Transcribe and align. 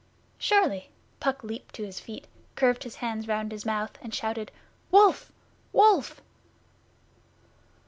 'Surely!' 0.39 0.89
Puck 1.19 1.43
leaped 1.43 1.75
to 1.75 1.85
his 1.85 1.99
feet, 1.99 2.25
curved 2.55 2.85
his 2.85 2.95
hands 2.95 3.27
round 3.27 3.51
his 3.51 3.67
mouth 3.67 3.99
and 4.01 4.15
shouted: 4.15 4.51
'Wolf! 4.89 5.31
Wolf! 5.73 6.21